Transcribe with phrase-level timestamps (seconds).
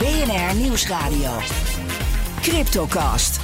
[0.00, 1.30] BNR Nieuwsradio.
[2.40, 3.40] Cryptocast.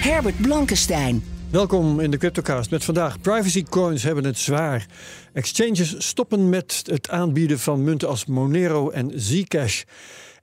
[0.00, 1.24] Herbert Blankenstein.
[1.50, 4.86] Welkom in de Cryptocast met vandaag privacy coins hebben het zwaar.
[5.32, 9.82] Exchanges stoppen met het aanbieden van munten als Monero en Zcash.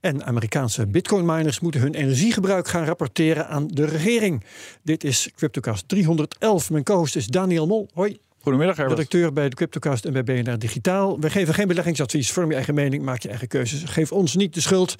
[0.00, 4.44] En Amerikaanse bitcoin miners moeten hun energiegebruik gaan rapporteren aan de regering.
[4.82, 6.70] Dit is Cryptocast 311.
[6.70, 7.88] Mijn co-host is Daniel Mol.
[7.94, 8.18] Hoi.
[8.48, 8.98] Goedemiddag, Herbert.
[8.98, 11.20] Redacteur bij de Cryptocast en bij BNR Digitaal.
[11.20, 12.30] We geven geen beleggingsadvies.
[12.30, 13.82] Vorm je eigen mening, maak je eigen keuzes.
[13.84, 14.94] Geef ons niet de schuld.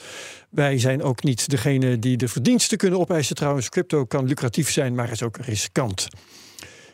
[0.50, 3.36] Wij zijn ook niet degene die de verdiensten kunnen opeisen.
[3.36, 6.08] Trouwens, crypto kan lucratief zijn, maar is ook riskant.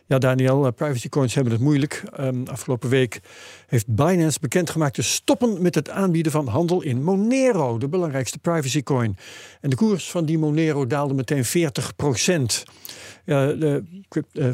[0.07, 2.03] Ja, Daniel, uh, privacy coins hebben het moeilijk.
[2.21, 3.21] Um, afgelopen week
[3.67, 8.83] heeft Binance bekendgemaakt te stoppen met het aanbieden van handel in Monero, de belangrijkste privacy
[8.83, 9.17] coin.
[9.61, 12.65] En de koers van die Monero daalde meteen 40 procent.
[13.25, 13.83] De
[14.33, 14.51] uh,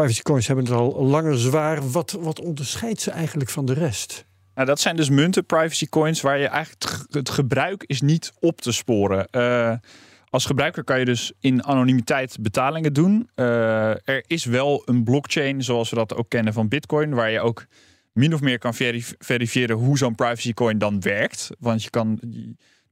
[0.00, 1.90] privacy coins hebben het al langer zwaar.
[1.90, 4.26] Wat, wat onderscheidt ze eigenlijk van de rest?
[4.54, 8.60] Nou, dat zijn dus munten, privacy coins, waar je eigenlijk het gebruik is niet op
[8.60, 9.28] te sporen.
[9.30, 9.74] Uh,
[10.30, 13.30] als gebruiker kan je dus in anonimiteit betalingen doen.
[13.36, 17.40] Uh, er is wel een blockchain, zoals we dat ook kennen van Bitcoin, waar je
[17.40, 17.66] ook
[18.12, 21.50] min of meer kan verif verifiëren hoe zo'n privacy coin dan werkt.
[21.58, 22.20] Want je kan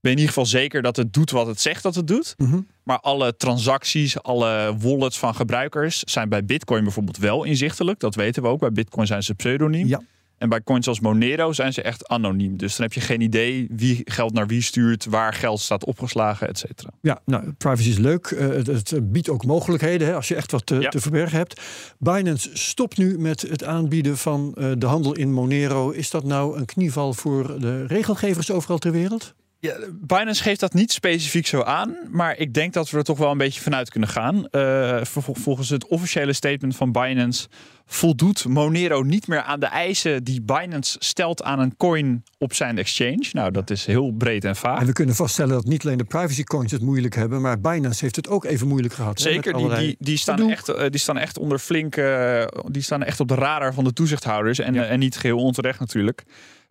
[0.00, 2.34] ben in ieder geval zeker dat het doet wat het zegt dat het doet.
[2.36, 2.66] Mm -hmm.
[2.82, 8.00] Maar alle transacties, alle wallets van gebruikers zijn bij Bitcoin bijvoorbeeld wel inzichtelijk.
[8.00, 8.60] Dat weten we ook.
[8.60, 9.86] Bij Bitcoin zijn ze pseudoniem.
[9.86, 10.00] Ja.
[10.38, 12.56] En bij coins als Monero zijn ze echt anoniem.
[12.56, 16.48] Dus dan heb je geen idee wie geld naar wie stuurt, waar geld staat opgeslagen,
[16.48, 16.90] et cetera.
[17.00, 18.30] Ja, nou, privacy is leuk.
[18.30, 20.89] Uh, het, het, biedt ook mogelijkheden hè, als je echt wat te, ja.
[20.89, 21.61] te, verbergen hebt.
[21.98, 25.90] Binance stopt nu met het aanbieden van uh, de handel in Monero.
[25.90, 29.34] Is dat nou een knieval voor de regelgevers overal ter wereld?
[29.61, 33.19] Ja, Binance geeft dat niet specifiek zo aan, maar ik denk dat we er toch
[33.19, 34.46] wel een beetje vanuit kunnen gaan.
[34.51, 37.48] Uh, volgens het officiële statement van Binance
[37.86, 42.79] voldoet Monero niet meer aan de eisen die Binance stelt aan een coin op zijn
[42.79, 43.29] exchange.
[43.33, 44.80] Nou, dat is heel breed en vaag.
[44.80, 48.05] En we kunnen vaststellen dat niet alleen de privacy coins het moeilijk hebben, maar Binance
[48.05, 49.20] heeft het ook even moeilijk gehad.
[49.20, 53.29] Zeker, die, die, die, staan echt, die staan echt onder flinke, die staan echt op
[53.29, 54.85] de radar van de toezichthouders en, ja.
[54.85, 56.24] en niet geheel onterecht natuurlijk.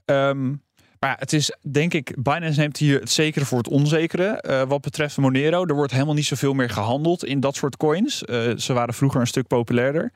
[0.05, 0.65] Um,
[0.99, 4.43] maar het is, denk ik, Binance neemt hier het zekere voor het onzekere.
[4.47, 8.23] Uh, wat betreft Monero, er wordt helemaal niet zoveel meer gehandeld in dat soort coins.
[8.25, 10.11] Uh, ze waren vroeger een stuk populairder.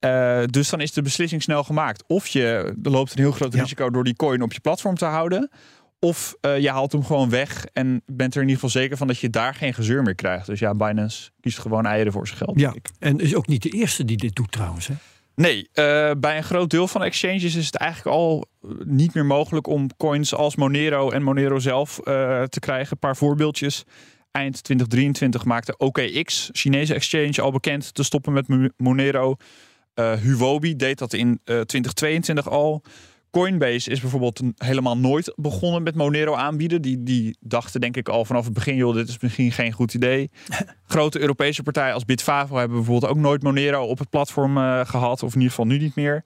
[0.00, 2.04] Uh, dus dan is de beslissing snel gemaakt.
[2.06, 3.60] Of je loopt een heel groot ja.
[3.60, 5.50] risico door die coin op je platform te houden.
[5.98, 9.18] Of je haalt hem gewoon weg en bent er in ieder geval zeker van dat
[9.18, 10.46] je daar geen gezeur meer krijgt.
[10.46, 12.60] Dus ja, Binance kiest gewoon eieren voor zijn geld.
[12.60, 14.86] Ja, en is ook niet de eerste die dit doet trouwens.
[14.86, 14.94] Hè?
[15.40, 18.44] Nee, uh, bij een groot deel van exchanges is het eigenlijk al
[18.84, 22.92] niet meer mogelijk om coins als Monero en Monero zelf uh, te krijgen.
[22.92, 23.84] Een paar voorbeeldjes.
[24.30, 29.36] Eind 2023 maakte OKX, Chinese exchange, al bekend te stoppen met Monero.
[29.94, 32.82] Huobi deed dat in 2022 al.
[33.30, 36.82] Coinbase is bijvoorbeeld helemaal nooit begonnen met Monero aanbieden.
[36.82, 39.94] Die, die dachten denk ik al vanaf het begin, joh, dit is misschien geen goed
[39.94, 40.30] idee.
[40.86, 45.22] Grote Europese partijen als Bitfavo hebben bijvoorbeeld ook nooit Monero op het platform uh, gehad.
[45.22, 46.24] Of in ieder geval nu niet meer.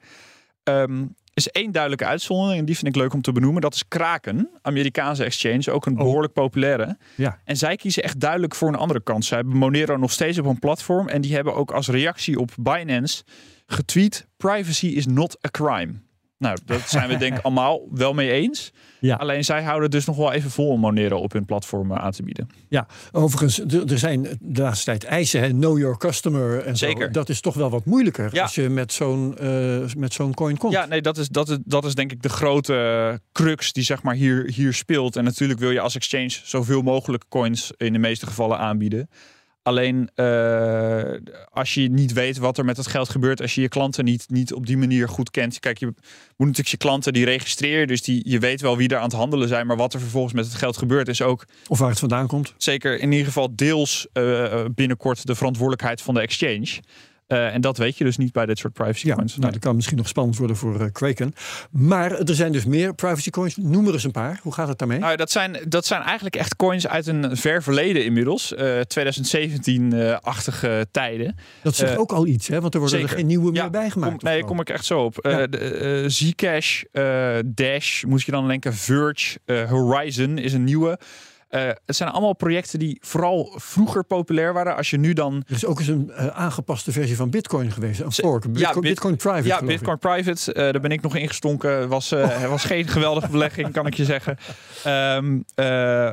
[0.64, 3.62] Um, is één duidelijke uitzondering en die vind ik leuk om te benoemen.
[3.62, 6.96] Dat is Kraken, Amerikaanse exchange, ook een behoorlijk populaire.
[7.14, 7.38] Ja.
[7.44, 9.24] En zij kiezen echt duidelijk voor een andere kant.
[9.24, 12.50] Zij hebben Monero nog steeds op een platform en die hebben ook als reactie op
[12.58, 13.24] Binance
[13.66, 15.92] getweet: privacy is not a crime.
[16.38, 18.72] Nou, dat zijn we denk ik allemaal wel mee eens.
[19.00, 19.16] Ja.
[19.16, 22.22] Alleen zij houden dus nog wel even vol om Monero op hun platform aan te
[22.22, 22.48] bieden.
[22.68, 23.58] Ja, overigens,
[23.90, 25.48] er zijn de laatste tijd eisen, hè?
[25.48, 27.06] know your customer en Zeker.
[27.06, 27.10] Zo.
[27.10, 28.42] Dat is toch wel wat moeilijker ja.
[28.42, 30.72] als je met zo'n uh, met zo'n coin komt.
[30.72, 34.02] Ja, nee, dat is, dat, is, dat is denk ik de grote crux die zeg
[34.02, 35.16] maar hier, hier speelt.
[35.16, 39.08] En natuurlijk wil je als exchange zoveel mogelijk coins in de meeste gevallen aanbieden.
[39.64, 41.02] Alleen uh,
[41.50, 44.24] als je niet weet wat er met het geld gebeurt, als je je klanten niet,
[44.28, 45.60] niet op die manier goed kent.
[45.60, 45.96] Kijk, je moet
[46.36, 49.48] natuurlijk je klanten die registreren, dus die, je weet wel wie er aan het handelen
[49.48, 49.66] zijn.
[49.66, 51.46] Maar wat er vervolgens met het geld gebeurt, is ook.
[51.66, 52.54] Of waar het vandaan komt.
[52.56, 56.80] Zeker in ieder geval deels uh, binnenkort de verantwoordelijkheid van de exchange.
[57.26, 59.36] Eh, en dat weet je dus niet bij dit soort privacy Ja, coins.
[59.36, 61.32] nou, dat kan misschien nog spannend worden voor uh, Kraken.
[61.70, 63.56] Maar er zijn dus meer privacy coins.
[63.56, 64.40] Noem er eens een paar.
[64.42, 64.98] Hoe gaat het daarmee?
[64.98, 68.52] Nou, dat, zijn, dat zijn eigenlijk echt coins uit een ver verleden inmiddels.
[68.52, 71.36] Uh, 2017-achtige tijden.
[71.62, 72.60] Dat zegt ook al iets, hè?
[72.60, 73.12] want er worden zeker.
[73.12, 74.16] er geen nieuwe Ja, meer bijgemaakt.
[74.16, 75.18] Kom, nee, daar kom ik echt zo op.
[75.22, 75.30] Ja.
[75.40, 78.74] Eh, de, eh, Zcash, eh, Dash, moet je dan denken.
[78.74, 80.98] Verge, eh, Horizon is een nieuwe.
[81.54, 84.76] Eh, het zijn allemaal projecten die vooral vroeger populair waren.
[84.76, 88.00] Als je nu dan Er is ook eens een eh, aangepaste versie van Bitcoin geweest.
[88.00, 88.42] Een fork.
[88.42, 89.46] Bitcoin, Ja, Bit- Bitcoin Private.
[89.46, 89.66] Ja, ik.
[89.66, 91.88] Bitcoin Private, eh, daar ben ik nog ingestonken.
[91.88, 94.36] Was, eh, was geen geweldige belegging, kan ik je zeggen.
[94.84, 95.64] Ehm, eh,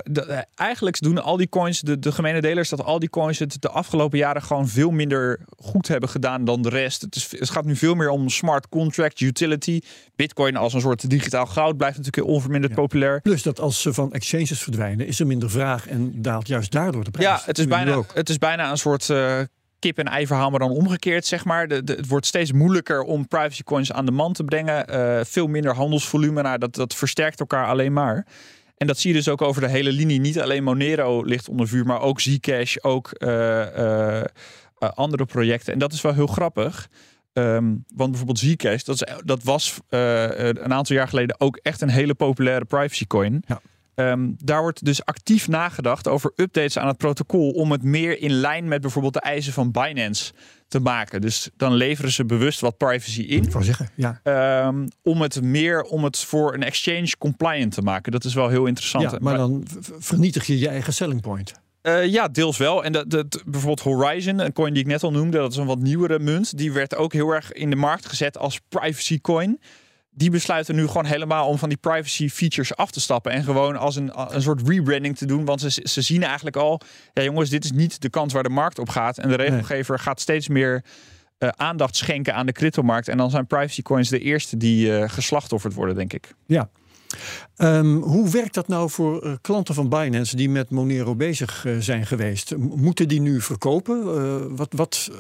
[0.04, 3.40] de- eh, eigenlijk doen al die coins, de, de gemene delers, dat al die coins
[3.40, 7.02] het de afgelopen jaren gewoon veel minder goed hebben gedaan dan de rest.
[7.02, 9.80] Het, is, het gaat nu veel meer om smart contract, utility.
[10.16, 12.80] Bitcoin als een soort digitaal goud blijft natuurlijk onverminderd Ja.
[12.80, 13.22] populair.
[13.22, 17.04] Plus dat als ze van exchanges verdwijnen, is er minder vraag en daalt juist daardoor
[17.04, 17.28] de prijs.
[17.28, 19.39] Ja, het is, bijna, het is bijna een soort eh,
[19.80, 21.68] kip-en-ei verhaal, maar dan omgekeerd, zeg maar.
[21.68, 24.88] De, de- het wordt steeds moeilijker om privacy coins aan de man te brengen.
[24.88, 28.25] Eh, veel minder handelsvolume, nou, dat, dat versterkt elkaar alleen maar.
[28.78, 30.19] En dat zie je dus ook over de hele linie.
[30.19, 34.22] Niet alleen Monero ligt onder vuur, maar ook Zcash, ook eh,
[34.78, 35.74] andere projecten.
[35.74, 36.88] En dat is wel heel grappig.
[37.33, 41.89] Ehm, want bijvoorbeeld Zcash, dat, is, dat was een aantal jaar geleden ook echt een
[41.89, 43.44] hele populaire privacy coin.
[43.48, 43.62] Ja.
[44.09, 48.31] Ehm, daar wordt dus actief nagedacht over updates aan het protocol om het meer in
[48.31, 50.33] lijn met bijvoorbeeld de eisen van Binance
[50.68, 51.21] te maken.
[51.21, 53.44] Dus dan leveren ze bewust wat privacy in.
[53.44, 54.19] Ik zeggen, ja.
[54.24, 58.12] ehm, om het meer om het voor een exchange compliant te maken.
[58.12, 59.12] Dat is wel heel interessant.
[59.12, 59.18] ja.
[59.21, 59.63] Maar dan
[60.00, 61.54] vernietig je je eigen selling point.
[61.81, 62.83] Eh, ja, deels wel.
[62.83, 65.65] En dat, dat, bijvoorbeeld Horizon, een coin die ik net al noemde, dat is een
[65.65, 66.57] wat nieuwere munt.
[66.57, 69.59] Die werd ook heel erg in de markt gezet als privacy coin.
[70.13, 73.31] Die besluiten nu gewoon helemaal om van die privacy features af te stappen.
[73.31, 75.46] En gewoon als een, een soort rebranding te doen.
[75.46, 76.81] Want ze, ze zien eigenlijk al,
[77.13, 79.18] ja jongens, dit is niet de kant waar de markt op gaat.
[79.18, 80.84] En de regelgever gaat steeds meer
[81.38, 83.08] eh, aandacht schenken aan de cryptomarkt.
[83.08, 86.34] En dan zijn privacy coins de eerste die eh, geslachtofferd worden, denk ik.
[86.46, 86.69] Ja.
[87.56, 92.06] Ehm, hoe werkt dat nou voor eh, klanten van Binance die met Monero bezig zijn
[92.06, 92.56] geweest?
[92.57, 94.56] M- moeten die nu verkopen?
[94.56, 95.12] Wat, wat,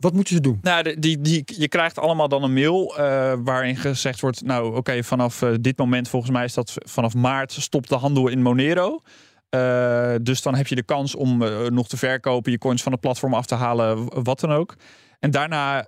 [0.00, 0.58] wat moeten ze doen?
[0.62, 5.02] Nou, die, die, je krijgt allemaal dan een mail eh, waarin gezegd wordt: Nou, oké,
[5.02, 9.00] vanaf eh, dit moment, volgens mij is dat vanaf maart, stopt de handel in Monero.
[9.48, 11.38] Eh, dus dan heb je de kans om
[11.74, 14.74] nog te verkopen, je coins van het platform af te halen, wat dan ook.
[15.18, 15.86] En daarna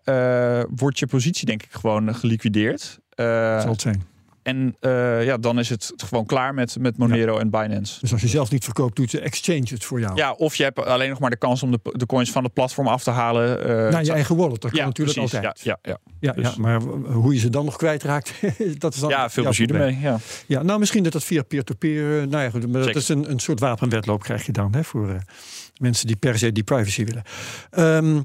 [0.75, 2.99] wordt je positie, denk ik, gewoon geliquideerd.
[3.17, 4.03] Zal het zijn.
[4.43, 8.01] En eh, ja, dan is het gewoon klaar met, met Monero en Binance.
[8.01, 10.17] Dus als je zelf niet verkoopt, doet de exchange het voor jou.
[10.17, 12.53] Ja, of je hebt alleen nog maar de kans om de, de coins van het
[12.53, 13.65] platform af te halen.
[13.87, 15.35] eh, Naar je eigen wallet, dat kan natuurlijk precies.
[15.35, 15.61] altijd.
[15.61, 15.99] Ja, ja, ja.
[16.21, 18.33] Ja, Dus- ja, maar w- hoe je ze dan nog kwijtraakt,
[18.79, 19.99] dat is dan ja veel plezier ermee.
[20.01, 20.19] Ja.
[20.47, 22.21] Ja, nou misschien dat dat via peer-to-peer...
[22.21, 23.01] eh, nou ja, goed, maar dat Zeker.
[23.01, 24.75] is een, een soort wapenwedloop krijg je dan...
[24.75, 25.17] Hè, voor
[25.81, 27.23] mensen die per se die privacy willen.
[27.71, 28.21] Ehm,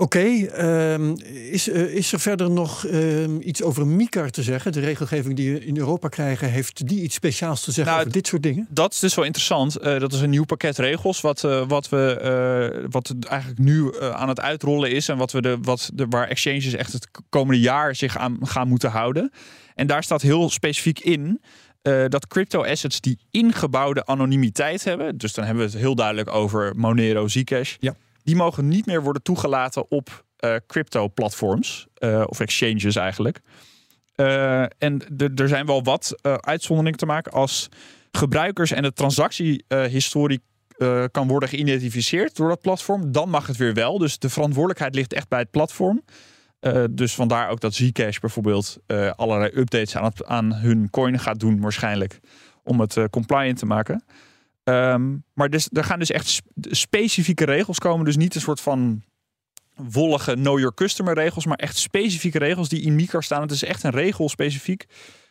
[0.00, 1.14] Oké, ehm,
[1.50, 4.72] is, eh, is er verder nog ehm, iets over MICAR te zeggen?
[4.72, 6.50] De regelgeving die we in Europa krijgen...
[6.50, 8.66] heeft die iets speciaals te zeggen Nou, over dit soort dingen?
[8.70, 9.76] Dat is dus wel interessant.
[9.76, 14.28] Eh, dat is een nieuw pakket regels wat, eh, wat we wat eigenlijk nu aan
[14.28, 17.94] het uitrollen is en wat we de, wat de, waar exchanges echt het komende jaar
[17.94, 19.32] zich aan gaan moeten houden.
[19.74, 21.40] En daar staat heel specifiek in
[21.82, 26.34] eh, dat crypto assets die ingebouwde anonimiteit hebben, dus dan hebben we het heel duidelijk
[26.34, 27.94] over Monero, Zcash, Ja.
[28.22, 33.40] die mogen niet meer worden toegelaten op eh, crypto platforms eh, of exchanges eigenlijk.
[34.78, 35.00] En
[35.34, 37.68] er zijn wel wat uitzonderingen te maken als
[38.10, 40.40] gebruikers en de transactiehistorie
[40.80, 43.98] eh, kan worden geïdentificeerd door dat platform, dan mag het weer wel.
[43.98, 46.02] Dus de verantwoordelijkheid ligt echt bij het platform.
[46.60, 51.40] Eh, dus vandaar ook dat Zcash bijvoorbeeld eh, allerlei updates aan, aan hun coin gaat
[51.40, 52.20] doen waarschijnlijk
[52.62, 54.04] om het eh, compliant te maken.
[54.64, 58.04] Ehm, maar dus, er gaan dus echt sp- specifieke regels komen.
[58.04, 59.02] Dus niet een soort van
[59.74, 63.42] wollige know your customer regels, maar echt specifieke regels die in MiCAR staan.
[63.42, 64.86] Het is echt een regel specifiek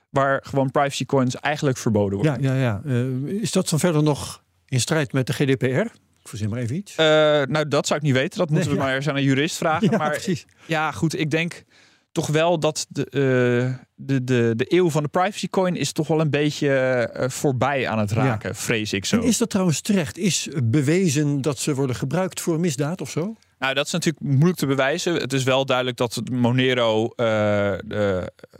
[0.10, 2.42] waar gewoon privacy coins eigenlijk verboden worden.
[2.42, 2.94] Ja, ja, ja.
[3.26, 5.92] Is dat dan verder nog in strijd met de GDPR?
[6.22, 6.96] Ik verzin maar even iets.
[6.96, 8.38] Eh, nou, dat zou ik niet weten.
[8.38, 8.88] Dat moeten Nee, we ja.
[8.88, 9.88] maar eens aan een jurist vragen.
[9.92, 10.46] ja, maar precies.
[10.66, 11.64] ja, goed, ik denk
[12.12, 16.08] toch wel dat de, eh, de, de, de eeuw van de privacy coin is toch
[16.08, 19.16] wel een beetje eh, voorbij aan het raken, vrees ik zo.
[19.16, 20.18] En is dat trouwens terecht?
[20.18, 23.36] Is bewezen dat ze worden gebruikt voor misdaad of zo?
[23.60, 25.14] Nou, dat is natuurlijk moeilijk te bewijzen.
[25.14, 27.14] Het is wel duidelijk dat Monero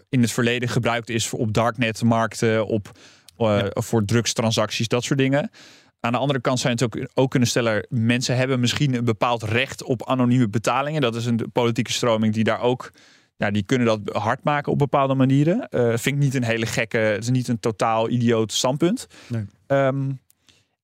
[0.10, 2.92] in het verleden gebruikt is voor op darknet-markten, op,
[3.38, 5.52] eh, voor drugstransacties, dat soort dingen.
[6.00, 9.44] Aan de andere kant zijn het ook, ook kunnen stellen, mensen hebben misschien een bepaald
[9.44, 11.02] recht op anonieme betalingen.
[11.02, 12.92] Dat is een politieke stroming die daar ook,
[13.38, 15.70] ja, die kunnen dat hard maken op bepaalde manieren.
[15.70, 19.08] Eh vind ik niet een hele gekke, het is niet een totaal idioot standpunt.
[19.28, 19.46] Nee.
[19.68, 20.12] Ehm,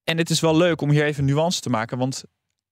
[0.03, 2.23] en het is wel leuk om hier even nuance te maken, want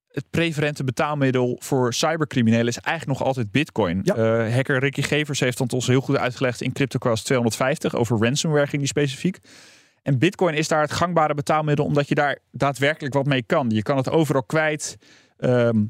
[0.07, 4.01] het preferente betaalmiddel voor cybercriminelen is eigenlijk nog altijd Bitcoin.
[4.03, 4.15] Ja.
[4.15, 8.67] Eh, hacker Ricky Gevers heeft dat ons heel goed uitgelegd in CryptoCast 250 over ransomware
[8.67, 9.39] ging die specifiek.
[10.03, 13.69] En Bitcoin is daar het gangbare betaalmiddel omdat je daar daadwerkelijk wat mee kan.
[13.69, 14.97] Je kan het overal kwijt.
[15.37, 15.83] Ehm,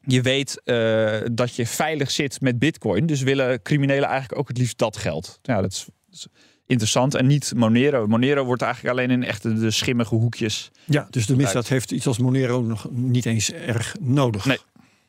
[0.00, 3.06] je weet eh, dat je veilig zit met Bitcoin.
[3.06, 5.38] Dus willen criminelen eigenlijk ook het liefst dat geld.
[5.42, 6.26] Ja, dat is, dat is
[6.66, 7.14] interessant.
[7.14, 8.06] En niet Monero.
[8.06, 10.70] Monero wordt eigenlijk alleen in echte de schimmige hoekjes.
[10.84, 14.44] Ja, dus de misdaad heeft iets als Monero nog niet eens erg nodig.
[14.44, 14.58] Nee.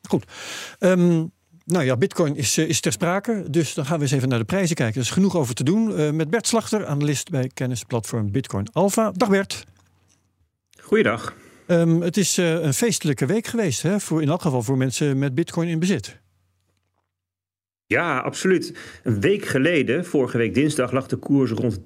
[0.02, 0.26] Goed.
[0.80, 1.26] Ehm,
[1.66, 3.44] nou ja, Bitcoin is, eh, is ter sprake.
[3.50, 4.96] Dus dan gaan we eens even naar de prijzen kijken.
[4.96, 5.98] Er is genoeg over te doen.
[5.98, 9.12] Eh, met Bert Slachter, analist bij kennisplatform Bitcoin Alpha.
[9.12, 9.66] Dag Bert.
[10.82, 11.36] Goeiedag.
[11.68, 14.00] Ehm, het is eh, een feestelijke week geweest, hè?
[14.00, 16.24] Voor, in elk geval voor mensen met Bitcoin in bezit.
[17.88, 18.74] Ja, absoluut.
[19.04, 21.80] Een week geleden, vorige week dinsdag, lag de koers rond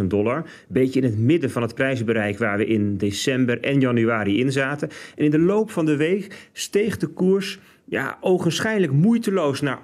[0.00, 0.44] 43.000 dollar.
[0.68, 4.88] Beetje in het midden van het prijsbereik waar we in december en januari in zaten.
[5.16, 7.58] En in de loop van de week steeg de koers
[7.90, 9.78] ja, ogenschijnlijk moeiteloos naar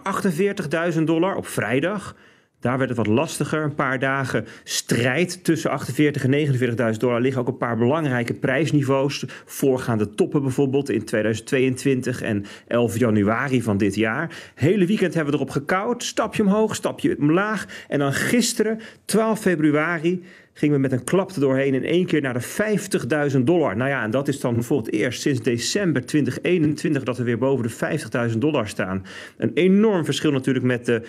[0.94, 2.16] 48.000 dollar op vrijdag.
[2.60, 3.62] Daar werd het wat lastiger.
[3.62, 7.20] Een paar dagen strijd tussen 48.000 en 49.000 dollar.
[7.20, 9.24] liggen ook een paar belangrijke prijsniveaus.
[9.44, 14.52] Voorgaande toppen bijvoorbeeld in 2022 en 11 januari van dit jaar.
[14.54, 16.04] Hele weekend hebben we erop gekoud.
[16.04, 17.84] Stapje omhoog, stapje omlaag.
[17.88, 20.22] En dan gisteren, 12 februari,
[20.58, 23.76] gingen we met een klap doorheen in één keer naar de 50.000 dollar.
[23.76, 27.38] Nou ja, en dat is dan voor het eerst sinds december 2021 dat we weer
[27.38, 29.04] boven de 50.000 dollar staan.
[29.36, 31.02] Een enorm verschil natuurlijk met de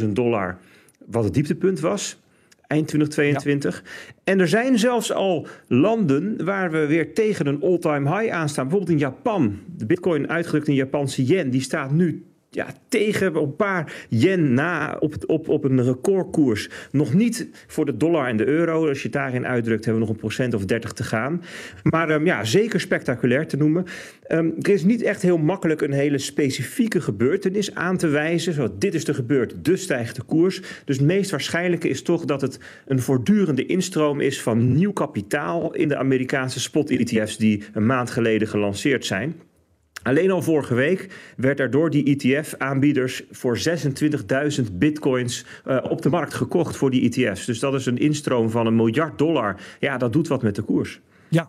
[0.00, 0.58] 15.000 dollar,
[1.06, 2.18] wat het dieptepunt was.
[2.66, 3.82] Eind 2022.
[4.24, 8.68] En er zijn zelfs al landen waar we weer tegen een all-time high aanstaan.
[8.68, 9.58] Bijvoorbeeld in Japan.
[9.76, 12.24] De bitcoin uitgedrukt in Japanse yen, die staat nu
[12.56, 16.68] ja, tegen een paar yen na op, op, op een recordkoers.
[16.90, 18.88] Nog niet voor de dollar en de euro.
[18.88, 21.42] Als je het daarin uitdrukt, hebben we nog een procent of 30 te gaan.
[21.82, 23.84] Maar um, ja, zeker spectaculair te noemen.
[24.28, 28.52] Um, er is niet echt heel makkelijk een hele specifieke gebeurtenis aan te wijzen.
[28.52, 30.62] Zo, dit is er gebeurd, dus stijgt de koers.
[30.84, 35.74] Dus het meest waarschijnlijke is toch dat het een voortdurende instroom is van nieuw kapitaal
[35.74, 39.34] in de Amerikaanse spot-ETF's die een maand geleden gelanceerd zijn.
[40.06, 43.58] Alleen al vorige week werd er door die ETF-aanbieders voor
[44.58, 47.44] 26.000 bitcoins uh, op de markt gekocht voor die ETF's.
[47.44, 49.56] Dus dat is een instroom van een miljard dollar.
[49.80, 51.00] Ja, dat doet wat met de koers.
[51.28, 51.48] Ja,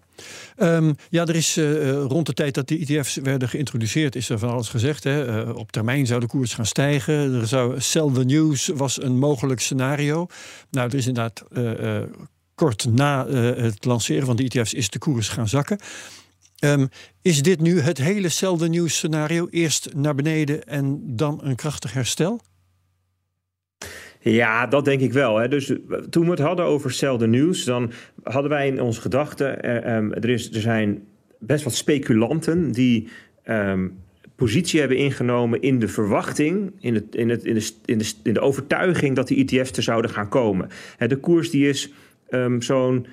[0.58, 4.40] um, ja er is uh, rond de tijd dat die ETF's werden geïntroduceerd, is er
[4.40, 5.04] van alles gezegd.
[5.04, 5.42] Hè.
[5.52, 7.34] Op termijn zou de koers gaan stijgen.
[7.34, 10.28] Er zou sell the news was een mogelijk scenario.
[10.72, 11.44] Nou, er is inderdaad
[12.56, 15.80] kort na het lanceren van de ETF's is de koers gaan zakken.
[16.66, 16.90] Um,
[17.22, 19.48] is dit nu het hele zelfde nieuws scenario?
[19.50, 22.42] Eerst naar beneden en dan een krachtig herstel?
[24.20, 25.38] Ja, dat denk ik wel.
[25.38, 25.48] Hè.
[25.48, 25.74] Dus
[26.10, 27.92] toen we het hadden over zelfde nieuws, dan
[28.24, 31.04] hadden wij in onze gedachten: er, um, er, is, er zijn
[31.40, 33.08] best wat speculanten die
[33.46, 33.98] um,
[34.36, 38.34] positie hebben ingenomen in de verwachting, in, het, in, het, in, de, in, de, in
[38.34, 40.70] de overtuiging dat die ETF's er zouden gaan komen.
[40.98, 41.92] Hè, de koers die is
[42.60, 43.08] zo'n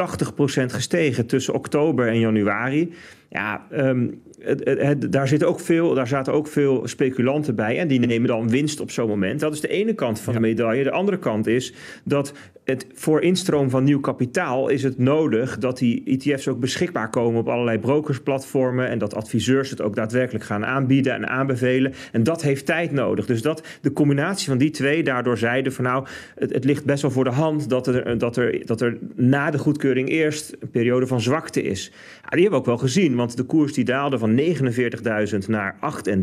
[0.00, 2.92] 80% gestegen tussen oktober en januari.
[3.30, 7.78] Ja, um, het, het, het, daar, zitten ook veel, daar zaten ook veel speculanten bij.
[7.78, 9.40] En die nemen dan winst op zo'n moment.
[9.40, 10.40] Dat is de ene kant van ja.
[10.40, 10.84] de medaille.
[10.84, 12.32] De andere kant is dat
[12.64, 17.40] het voor instroom van nieuw kapitaal is het nodig dat die ETF's ook beschikbaar komen
[17.40, 18.88] op allerlei brokersplatformen.
[18.88, 21.92] En dat adviseurs het ook daadwerkelijk gaan aanbieden en aanbevelen.
[22.12, 23.26] En dat heeft tijd nodig.
[23.26, 27.02] Dus dat de combinatie van die twee daardoor zeiden van nou, het, het ligt best
[27.02, 30.70] wel voor de hand dat er, dat, er, dat er na de goedkeuring eerst een
[30.70, 31.92] periode van zwakte is.
[32.30, 36.14] Die hebben we ook wel gezien, want de koers die daalde van 49.000 naar 38,5,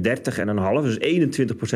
[0.81, 0.99] dus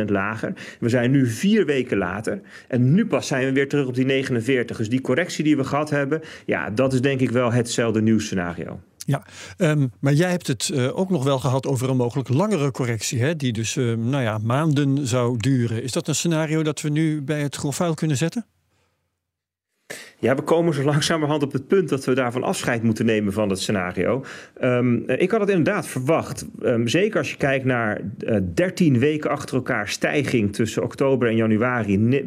[0.01, 0.53] 21% lager.
[0.79, 4.05] We zijn nu vier weken later en nu pas zijn we weer terug op die
[4.05, 4.77] 49.
[4.77, 8.79] Dus die correctie die we gehad hebben, ja, dat is denk ik wel hetzelfde nieuwsscenario.
[9.05, 9.25] Ja,
[9.57, 13.19] um, maar jij hebt het uh, ook nog wel gehad over een mogelijk langere correctie,
[13.19, 15.83] hè, die dus uh, nou ja, maanden zou duren.
[15.83, 18.45] Is dat een scenario dat we nu bij het grofvuil kunnen zetten?
[20.21, 23.49] Ja, we komen zo langzamerhand op het punt dat we daarvan afscheid moeten nemen van
[23.49, 24.23] dat scenario.
[24.63, 26.45] Um, ik had het inderdaad verwacht.
[26.63, 31.35] Um, zeker als je kijkt naar uh, 13 weken achter elkaar stijging tussen oktober en
[31.35, 32.21] januari.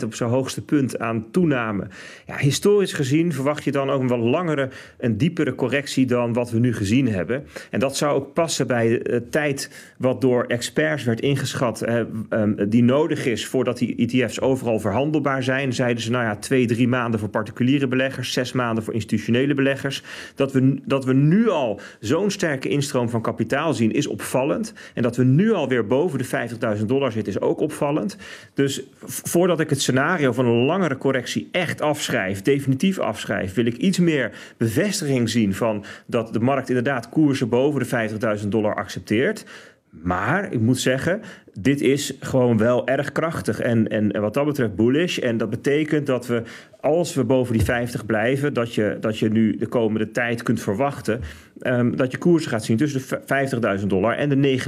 [0.00, 1.86] 90% op zijn hoogste punt aan toename.
[2.26, 4.68] Ja, historisch gezien verwacht je dan ook een wat langere
[4.98, 7.46] en diepere correctie dan wat we nu gezien hebben.
[7.70, 11.88] En dat zou ook passen bij de tijd wat door experts werd ingeschat.
[11.88, 15.72] Um, die nodig is voordat die ETF's overal verhandelbaar zijn.
[15.72, 19.54] Zeiden ze, nou ja, twee, drie drie maanden voor particuliere beleggers, zes maanden voor institutionele
[19.54, 20.02] beleggers.
[20.34, 24.72] Dat we, dat we nu al zo'n sterke instroom van kapitaal zien, is opvallend.
[24.94, 28.16] En dat we nu alweer boven de 50.000 dollar zitten, is ook opvallend.
[28.54, 33.76] Dus voordat ik het scenario van een langere correctie echt afschrijf, definitief afschrijf, wil ik
[33.76, 39.44] iets meer bevestiging zien van dat de markt inderdaad koersen boven de 50.000 dollar accepteert.
[39.90, 41.22] Maar ik moet zeggen,
[41.58, 45.18] dit is gewoon wel erg krachtig en, en, wat dat betreft bullish.
[45.18, 46.42] En dat betekent dat we,
[46.80, 50.60] als we boven die 50 blijven, dat je, dat je nu de komende tijd kunt
[50.60, 51.20] verwachten
[51.62, 54.60] um, dat je koersen gaat zien tussen de 50.000 dollar en de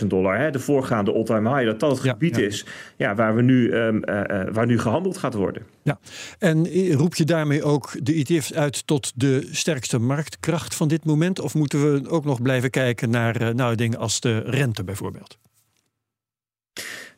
[0.00, 0.38] 69.000 dollar.
[0.38, 2.64] Hè, de voorgaande all-time high, dat dat het gebied is
[2.96, 4.22] ja, waar, we nu, um, uh,
[4.52, 5.62] waar nu gehandeld gaat worden.
[5.82, 5.98] Ja,
[6.38, 11.40] en roep je daarmee ook de ETF's uit tot de sterkste marktkracht van dit moment?
[11.40, 15.38] Of moeten we ook nog blijven kijken naar uh, nou, dingen als de rente bijvoorbeeld?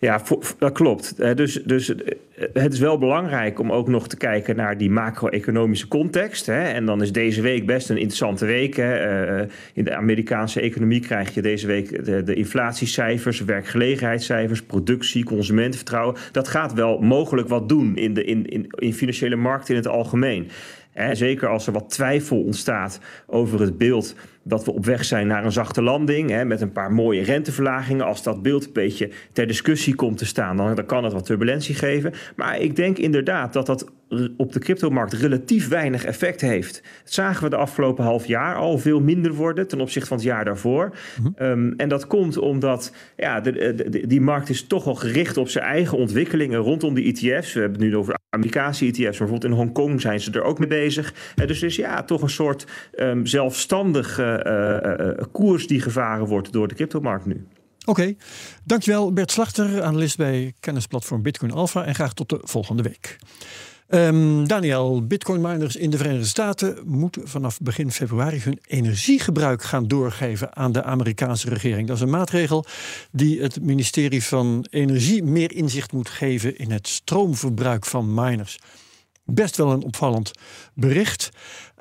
[0.00, 0.22] Ja,
[0.58, 1.36] dat klopt.
[1.36, 2.14] Dus, dus eh,
[2.52, 6.48] het is wel belangrijk om ook nog te kijken naar die macro-economische context.
[6.48, 8.78] En dan is deze week best een interessante week.
[8.78, 9.40] Eh,
[9.74, 16.16] in de Amerikaanse economie krijg je deze week de, de inflatiecijfers, werkgelegenheidscijfers, productie, consumentenvertrouwen.
[16.32, 19.90] Dat gaat wel mogelijk wat doen in de in, in, in financiële markten in het
[19.90, 20.48] algemeen.
[21.12, 25.44] Zeker als er wat twijfel ontstaat over het beeld dat we op weg zijn naar
[25.44, 26.30] een zachte landing.
[26.30, 28.06] Hè, met een paar mooie renteverlagingen.
[28.06, 31.26] Als dat beeld een beetje ter discussie komt te staan, dan, dan kan het wat
[31.26, 32.12] turbulentie geven.
[32.36, 33.86] Maar ik denk inderdaad dat dat
[34.36, 36.82] op de cryptomarkt relatief weinig effect heeft.
[37.02, 40.26] Dat zagen we de afgelopen half jaar al veel minder worden ten opzichte van het
[40.26, 40.96] jaar daarvoor.
[41.20, 41.32] Mhm.
[41.34, 45.64] Ehm, en dat komt omdat ja, de, die markt is toch al gericht op zijn
[45.64, 47.52] eigen ontwikkelingen rondom die ETF's.
[47.52, 50.68] We hebben het nu over Amerikaanse ETF's, bijvoorbeeld in Hongkong zijn ze er ook mee
[50.68, 51.14] bezig.
[51.36, 56.52] Uh, dus is ja, toch een soort um, zelfstandige uh, uh, koers die gevaren wordt
[56.52, 57.46] door de cryptomarkt nu.
[57.84, 58.14] Oké,
[58.64, 63.18] dankjewel Bert Slachter, analist bij kennisplatform Bitcoin Alpha en graag tot de volgende week.
[63.90, 69.88] Um, Daniel, bitcoin miners in de Verenigde Staten moeten vanaf begin februari hun energiegebruik gaan
[69.88, 71.86] doorgeven aan de Amerikaanse regering.
[71.88, 72.64] Dat is een maatregel
[73.12, 78.58] die het ministerie van Energie meer inzicht moet geven in het stroomverbruik van miners.
[79.24, 80.30] Best wel een opvallend
[80.74, 81.30] bericht.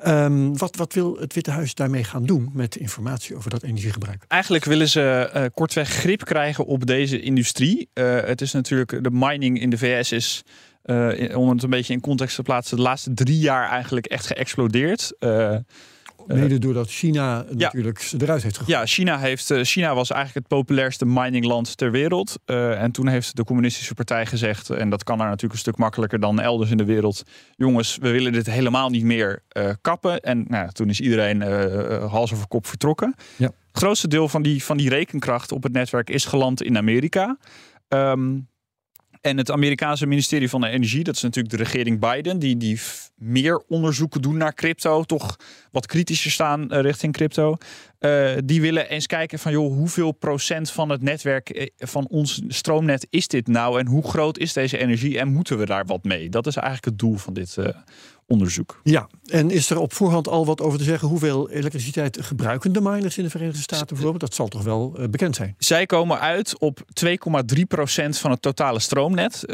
[0.06, 4.24] Um, wat, wat, wil het Witte Huis daarmee gaan doen met informatie over dat energiegebruik?
[4.28, 7.88] Eigenlijk willen ze uh, kortweg grip krijgen op deze industrie.
[7.94, 10.42] Uh, het is natuurlijk, de mining in de VS is
[10.84, 14.26] uh, om het een beetje in context te plaatsen, de laatste drie jaar eigenlijk echt
[14.26, 15.12] geëxplodeerd.
[15.20, 15.56] Uh,
[16.26, 18.78] Mede doordat China natuurlijk eruit heeft gegooid.
[18.78, 22.38] Ja, China, heeft, China was eigenlijk het populairste miningland ter wereld.
[22.46, 25.76] Uh, en toen heeft de communistische partij gezegd, en dat kan daar natuurlijk een stuk
[25.76, 27.22] makkelijker dan elders in de wereld.
[27.56, 30.20] Jongens, we willen dit helemaal niet meer uh, kappen.
[30.20, 33.14] En nou, toen is iedereen uh, hals over kop vertrokken.
[33.36, 33.46] Ja.
[33.46, 37.38] Het grootste deel van die, van die rekenkracht op het netwerk is geland in Amerika.
[37.88, 38.48] Um,
[39.20, 42.80] en het Amerikaanse ministerie van de Energie, dat is natuurlijk de regering Biden, die, die
[43.16, 45.36] meer onderzoeken doen naar crypto, toch
[45.70, 47.56] wat kritischer staan uh, richting crypto.
[48.00, 52.42] Uh, die willen eens kijken van joh, hoeveel procent van het netwerk eh, van ons
[52.48, 56.04] stroomnet is dit nou en hoe groot is deze energie en moeten we daar wat
[56.04, 56.28] mee?
[56.28, 57.66] Dat is eigenlijk het doel van dit uh,
[58.26, 58.80] onderzoek.
[58.82, 62.80] Ja, en is er op voorhand al wat over te zeggen hoeveel elektriciteit gebruiken de
[62.80, 64.20] miners in de Verenigde Staten bijvoorbeeld?
[64.20, 65.54] Dat zal toch wel uh, bekend zijn?
[65.58, 69.44] Zij komen uit op 2,3 procent van het totale stroomnet.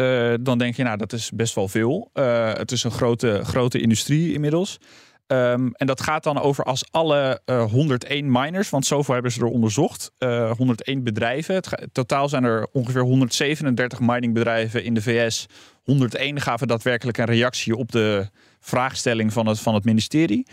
[0.41, 2.11] Dan denk je, nou, dat is best wel veel.
[2.13, 4.79] Het is een grote, grote industrie inmiddels.
[5.27, 9.41] Um, en dat gaat dan over als alle uh, 101 miners, want zoveel hebben ze
[9.41, 11.55] er onderzocht, uh, 101 bedrijven.
[11.55, 15.47] Het totaal zijn er ongeveer 137 miningbedrijven in de VS.
[15.83, 18.29] 101 gaven daadwerkelijk een reactie op de
[18.61, 20.47] vraagstelling van het, van het ministerie.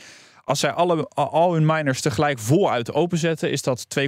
[0.43, 4.05] Als zij alle, al hun miners tegelijk voluit openzetten, is dat 2,3%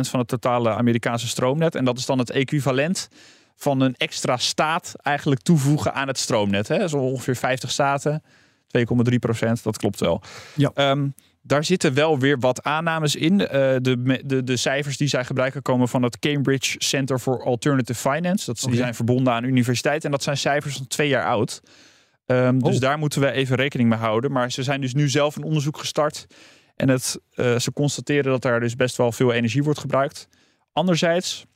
[0.00, 1.74] van het totale Amerikaanse stroomnet.
[1.74, 3.08] En dat is dan het equivalent
[3.56, 6.68] van een extra staat eigenlijk toevoegen aan het stroomnet.
[6.68, 6.88] Hè?
[6.88, 8.22] Zo ongeveer 50 staten,
[8.78, 10.22] 2,3%, dat klopt wel.
[10.54, 10.90] Ja.
[10.90, 13.32] Um, daar zitten wel weer wat aannames in.
[13.32, 18.10] Uh, de, de, de cijfers die zij gebruiken komen van het Cambridge Center for Alternative
[18.10, 18.46] Finance.
[18.46, 20.04] Dat, Die zijn verbonden aan universiteiten.
[20.04, 21.60] En dat zijn cijfers van twee jaar oud.
[22.26, 22.70] Um, oh.
[22.70, 24.32] Dus daar moeten we even rekening mee houden.
[24.32, 26.26] Maar ze zijn dus nu zelf een onderzoek gestart.
[26.76, 30.28] En het, uh, ze constateren dat daar dus best wel veel energie wordt gebruikt.
[30.72, 31.46] Anderzijds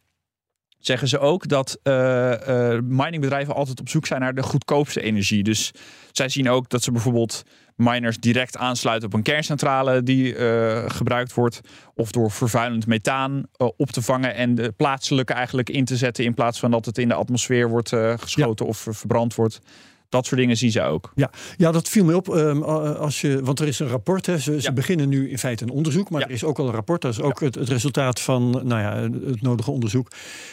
[0.86, 5.42] zeggen ze ook dat uh, uh, miningbedrijven altijd op zoek zijn naar de goedkoopste energie.
[5.42, 5.70] Dus
[6.12, 7.42] zij zien ook dat ze bijvoorbeeld
[7.76, 11.60] miners direct aansluiten op een kerncentrale die uh, gebruikt wordt.
[11.94, 16.24] Of door vervuilend methaan op te vangen en de plaatselijke eigenlijk in te zetten.
[16.24, 18.70] In plaats van dat het in de atmosfeer wordt geschoten ja.
[18.70, 19.60] of verbrand wordt.
[20.08, 21.12] Dat soort dingen zien ze ook.
[21.14, 22.28] Ja, ja dat viel me op.
[22.28, 24.26] Um, als je, want er is een rapport.
[24.26, 24.60] Hè, ze, ja.
[24.60, 26.10] ze beginnen nu in feite een onderzoek.
[26.10, 26.26] Maar ja.
[26.26, 27.02] er is ook al een rapport.
[27.02, 27.46] Dat is ook ja.
[27.46, 30.08] het, het, resultaat van nou ja, het nodige onderzoek.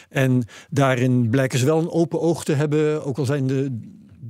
[0.09, 3.05] En daarin blijken ze wel een open oog te hebben.
[3.05, 3.79] Ook al zijn de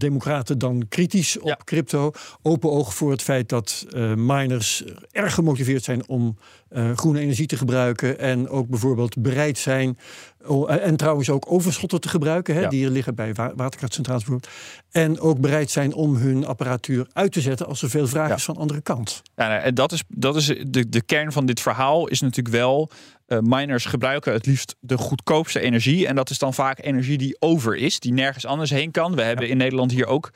[0.01, 1.57] democraten dan kritisch op Ja.
[1.63, 2.11] crypto.
[2.41, 6.37] Open oog voor het feit dat eh, miners erg gemotiveerd zijn om
[6.71, 8.19] eh, groene energie te gebruiken.
[8.19, 9.97] En ook bijvoorbeeld bereid zijn.
[10.45, 12.55] oh, en trouwens ook overschotten te gebruiken.
[12.55, 12.69] Hè, Ja.
[12.69, 14.53] Die er liggen bij wa waterkrachtcentrales bijvoorbeeld.
[14.91, 18.35] En ook bereid zijn om hun apparatuur uit te zetten als er veel vraag Ja.
[18.35, 19.21] is van de andere kant.
[19.35, 22.07] Ja, nou, en dat is, dat is de, de kern van dit verhaal.
[22.07, 22.89] Is natuurlijk wel.
[23.25, 26.07] eh, miners gebruiken het liefst de goedkoopste energie.
[26.07, 29.15] En dat is dan vaak energie die over is, die nergens anders heen kan.
[29.15, 30.31] We hebben in Nederland hier ook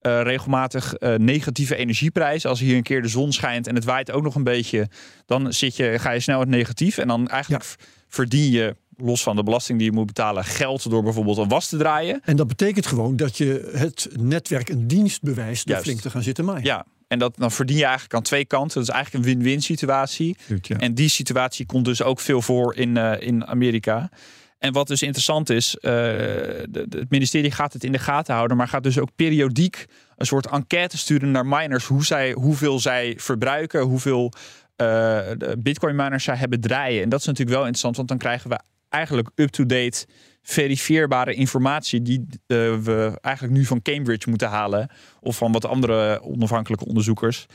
[0.00, 2.50] eh, regelmatig eh, negatieve energieprijzen.
[2.50, 4.88] Als hier een keer de zon schijnt en het waait ook nog een beetje,
[5.26, 6.98] dan zit je, ga je snel het negatief.
[6.98, 7.76] En dan eigenlijk
[8.08, 11.68] verdien je, los van de belasting die je moet betalen, geld door bijvoorbeeld een was
[11.68, 12.20] te draaien.
[12.24, 15.84] En dat betekent gewoon dat je het netwerk een dienst bewijst door Juist.
[15.84, 16.64] flink te gaan zitten maaien.
[16.64, 18.78] Ja, en dat, dan verdien je eigenlijk aan twee kanten.
[18.78, 20.36] Dat is eigenlijk een win-win situatie.
[20.62, 20.76] Ja.
[20.76, 24.10] En die situatie komt dus ook veel voor in, eh, in Amerika.
[24.60, 25.92] En wat dus interessant is, eh,
[26.72, 30.46] het ministerie gaat het in de gaten houden, maar gaat dus ook periodiek een soort
[30.46, 34.32] enquête sturen naar miners, hoe zij, hoeveel zij verbruiken, hoeveel
[34.76, 37.02] de bitcoin miners zij hebben draaien.
[37.02, 40.06] En dat is natuurlijk wel interessant, want dan krijgen we eigenlijk up-to-date
[40.42, 46.22] verifieerbare informatie die eh, we eigenlijk nu van Cambridge moeten halen of van wat andere
[46.22, 47.46] onafhankelijke onderzoekers.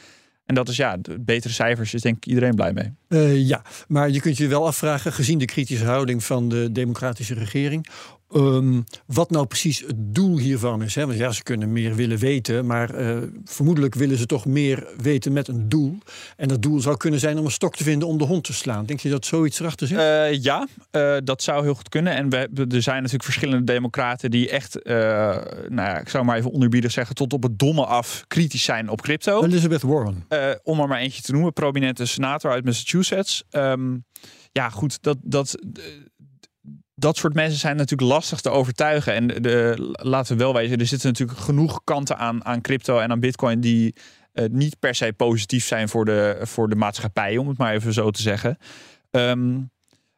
[0.46, 2.94] En dat is ja, betere cijfers is denk ik iedereen blij mee.
[3.08, 7.34] Eh, ja, maar je kunt je wel afvragen, gezien de kritische houding van de democratische
[7.34, 7.88] regering,
[8.36, 10.96] ehm, wat nou precies het doel hiervan is.
[10.96, 11.06] Hè?
[11.06, 15.34] Want ja, ze kunnen meer willen weten, maar eh, vermoedelijk willen ze toch meer weten
[15.34, 15.98] met een doel.
[16.38, 18.54] En dat doel zou kunnen zijn om een stok te vinden om de hond te
[18.54, 18.86] slaan.
[18.86, 19.98] Denk je dat zoiets erachter zit?
[19.98, 22.16] Eh, ja, eh, dat zou heel goed kunnen.
[22.16, 26.52] En we, er zijn natuurlijk verschillende democraten die echt, nou ja, ik zou maar even
[26.52, 29.44] onderbiedig zeggen, tot op het domme af kritisch zijn op crypto.
[29.44, 30.28] Elizabeth Warren.
[30.64, 33.44] Om er maar eentje te noemen, prominente senator uit Massachusetts.
[33.50, 33.96] Ehm,
[34.52, 35.58] ja, goed, dat, dat,
[36.96, 39.14] dat soort mensen zijn natuurlijk lastig te overtuigen.
[39.14, 43.12] En de, laten we wel wezen, er zitten natuurlijk genoeg kanten aan, aan crypto en
[43.12, 43.96] aan bitcoin die
[44.34, 47.94] eh, niet per se positief zijn voor de, voor de maatschappij, om het maar even
[47.94, 48.58] zo te zeggen.
[49.12, 49.62] Ehm,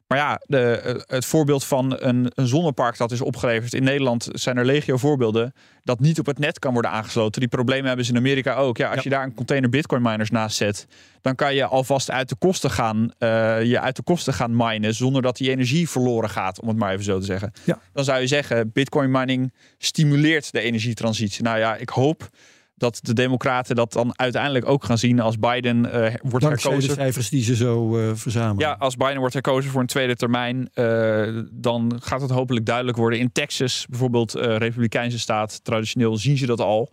[0.08, 4.28] maar ja, de, eh, het voorbeeld van een, een zonnepark dat is opgeleverd in Nederland
[4.32, 7.40] zijn er legio voorbeelden dat niet op het net kan worden aangesloten.
[7.40, 8.78] Die problemen hebben ze in Amerika ook.
[8.78, 9.02] Ja, als Ja.
[9.04, 10.88] je daar een container Bitcoin miners naast zet,
[11.22, 14.94] dan kan je alvast uit de kosten gaan, eh, je uit de kosten gaan minen
[14.96, 17.52] zonder dat die energie verloren gaat, om het maar even zo te zeggen.
[17.64, 17.80] Ja.
[17.94, 21.44] Dan zou je zeggen, Bitcoin mining stimuleert de energietransitie.
[21.44, 22.30] Nou ja, ik hoop
[22.78, 26.76] dat de Democraten dat dan uiteindelijk ook gaan zien als Biden eh, wordt Dankzij de
[26.76, 26.94] herkozen.
[26.94, 28.68] cijfers die ze zo eh, verzamelen.
[28.68, 32.98] Ja, als Biden wordt herkozen voor een tweede termijn, eh, dan gaat het hopelijk duidelijk
[32.98, 33.20] worden.
[33.20, 36.92] In Texas, bijvoorbeeld, Republikeinse staat, traditioneel zien ze dat al.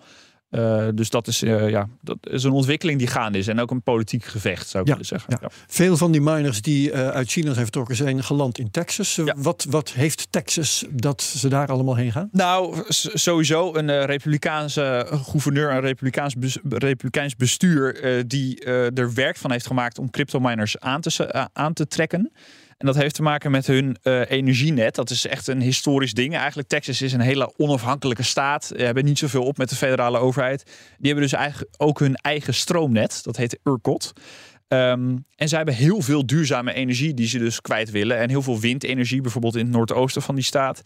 [0.55, 3.49] Eh, dus dat is, eh, ja, dat is een ontwikkeling die gaande is.
[3.49, 5.39] En ook een politiek gevecht, zou ik Ja, willen zeggen.
[5.41, 5.49] ja.
[5.67, 9.21] Veel van die miners die eh, uit China zijn vertrokken zijn geland in Texas.
[9.37, 12.29] Wat, wat heeft Texas dat ze daar allemaal heen gaan?
[12.33, 18.65] Nou, sowieso een Republikeinse gouverneur, een Republikeins, bes- Republikeins bestuur, die
[18.95, 22.33] er werk van heeft gemaakt om cryptominers aan te, aan te trekken.
[22.79, 24.95] En dat heeft te maken met hun eh, energienet.
[24.95, 26.37] Dat is echt een historisch ding.
[26.37, 28.65] Eigenlijk Texas is een hele onafhankelijke staat.
[28.65, 30.65] Ze hebben niet zoveel op met de federale overheid.
[30.99, 33.21] Die hebben dus eigenlijk ook hun eigen stroomnet.
[33.23, 34.13] Dat heet ERCOT.
[34.69, 38.19] Ehm, en zij hebben heel veel duurzame energie die ze dus kwijt willen.
[38.19, 40.83] En heel veel windenergie, bijvoorbeeld in het noordoosten van die staat.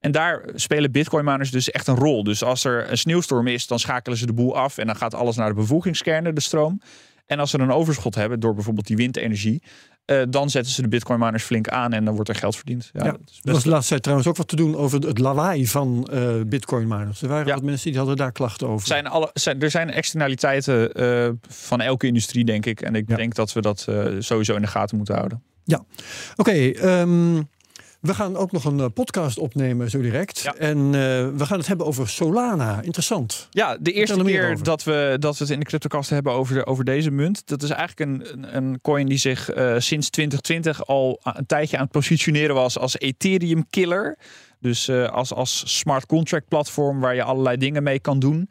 [0.00, 2.24] En daar spelen bitcoin miners dus echt een rol.
[2.24, 5.14] Dus als er een sneeuwstorm is, dan schakelen ze de boel af en dan gaat
[5.14, 6.80] alles naar de bevoegdingskernen, de stroom.
[7.26, 9.62] En als ze een overschot hebben door bijvoorbeeld die windenergie,
[10.04, 12.90] eh, dan zetten ze de bitcoin miners flink aan en dan wordt er geld verdiend.
[12.92, 15.00] Ja, Ja, dat is best was de laatste tijd trouwens ook wat te doen over
[15.06, 17.22] het lawaai van eh bitcoin miners.
[17.22, 17.54] Er waren Ja.
[17.54, 18.86] wat mensen die hadden daar klachten over.
[18.86, 22.80] zijn alle, zijn, er zijn externaliteiten eh, van elke industrie, denk ik.
[22.80, 23.16] En ik Ja.
[23.16, 25.42] denk dat we dat eh, sowieso in de gaten moeten houden.
[26.36, 27.42] Oké, ehm,
[28.02, 30.40] we gaan ook nog een eh, podcast opnemen zo direct.
[30.40, 30.54] Ja.
[30.54, 30.92] En eh,
[31.36, 32.80] we gaan het hebben over Solana.
[32.82, 33.48] Interessant.
[33.50, 34.64] Ja, de eerste er keer over.
[34.64, 37.46] dat we, dat we het in de CryptoCast hebben over, over deze munt.
[37.46, 41.76] Dat is eigenlijk een, een, een coin die zich eh, sinds 2020 al een tijdje
[41.76, 44.18] aan het positioneren was als Ethereum killer.
[44.62, 48.50] Dus eh, als, als smart contract platform waar je allerlei dingen mee kan doen.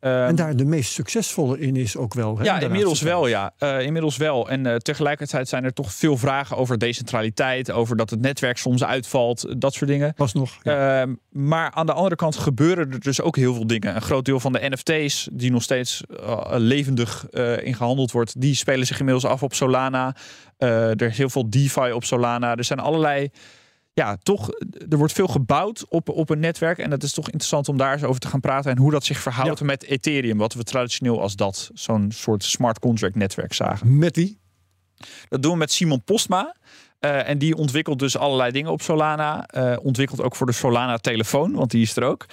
[0.00, 2.38] Ehm, en daar de meest succesvolle in is ook wel.
[2.38, 3.52] Hè, ja, de inmiddels wel, ja.
[3.58, 4.48] Eh, inmiddels wel.
[4.48, 8.84] En eh, tegelijkertijd zijn er toch veel vragen over decentraliteit, over dat het netwerk soms
[8.84, 10.12] uitvalt, dat soort dingen.
[10.16, 10.58] Was nog.
[10.62, 11.00] ja.
[11.00, 13.94] Ehm, maar aan de andere kant gebeuren er dus ook heel veel dingen.
[13.94, 16.02] Een groot deel van de NFT's, die nog steeds
[16.50, 17.30] levendig
[17.62, 20.16] in gehandeld wordt, die spelen zich inmiddels af op Solana.
[20.58, 22.56] Er is heel veel DeFi op Solana.
[22.56, 23.30] Er zijn allerlei.
[23.94, 24.50] Ja, toch,
[24.88, 26.78] er wordt veel gebouwd op, op een netwerk.
[26.78, 28.70] En het is toch interessant om daar eens over te gaan praten.
[28.70, 30.38] En hoe dat zich verhoudt met Ethereum.
[30.38, 33.98] Wat we traditioneel als dat, zo'n soort smart contract netwerk zagen.
[33.98, 34.40] Met wie?
[35.28, 36.54] Dat doen we met Simon Postma.
[36.98, 39.46] Eh, en die ontwikkelt dus allerlei dingen op Solana.
[39.46, 42.26] Eh, ontwikkelt ook voor de Solana telefoon, want die is er ook.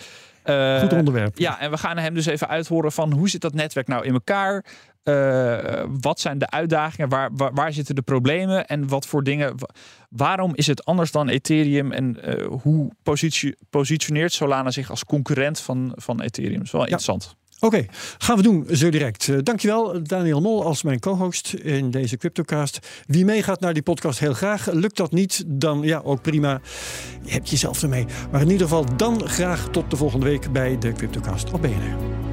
[0.44, 1.38] Eh, Goed onderwerp.
[1.38, 4.14] Ja, en we gaan hem dus even uithoren van hoe zit dat netwerk nou in
[4.14, 4.66] elkaar?
[5.04, 7.10] Uh, wat zijn de uitdagingen?
[7.10, 8.68] Waar, waar, waar, zitten de problemen?
[8.68, 9.56] En wat voor dingen?
[10.10, 11.92] Waarom is het anders dan Ethereum?
[11.92, 16.58] En uh, hoe positie, positioneert Solana zich als concurrent van, van Ethereum?
[16.58, 16.88] Dat is wel ja.
[16.88, 17.38] interessant.
[17.62, 19.28] Oké, okay, gaan we doen zo direct.
[19.28, 22.80] Uh, dankjewel Daniel Mol als mijn co-host in deze CryptoCast.
[23.06, 24.72] Wie meegaat naar die podcast heel graag.
[24.72, 26.62] Lukt dat niet, dan ja, ook prima.
[27.24, 28.06] Je hebt jezelf ermee.
[28.32, 32.29] Maar in ieder geval dan graag tot de volgende week bij de CryptoCast op BNR.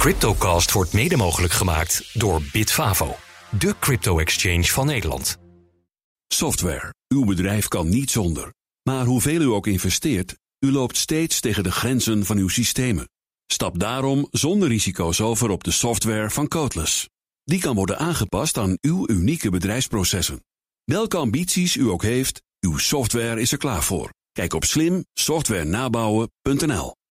[0.00, 3.16] CryptoCast wordt mede mogelijk gemaakt door Bitfavo,
[3.58, 5.36] de crypto-exchange van Nederland.
[6.28, 6.94] Software.
[7.08, 8.52] Uw bedrijf kan niet zonder.
[8.82, 13.08] Maar hoeveel u ook investeert, u loopt steeds tegen de grenzen van uw systemen.
[13.46, 17.08] Stap daarom zonder risico's over op de software van Codeless.
[17.44, 20.44] Die kan worden aangepast aan uw unieke bedrijfsprocessen.
[20.84, 24.12] Welke ambities u ook heeft, uw software is er klaar voor.
[24.32, 26.98] Kijk op slimsoftwarenabouwen.nl